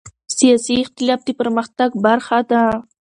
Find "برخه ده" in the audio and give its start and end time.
2.05-2.63